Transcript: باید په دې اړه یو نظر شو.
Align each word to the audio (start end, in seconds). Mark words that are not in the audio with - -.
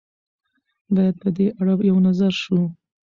باید 0.95 1.15
په 1.21 1.29
دې 1.37 1.47
اړه 1.59 1.73
یو 1.89 1.97
نظر 2.07 2.33
شو. 2.41 2.59